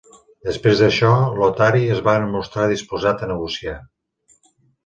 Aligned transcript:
Després 0.47 0.79
d'això, 0.83 1.11
Lotari 1.41 1.83
es 1.97 2.01
va 2.09 2.17
mostrar 2.31 2.67
disposat 2.75 3.23
a 3.27 3.31
negociar. 3.33 3.77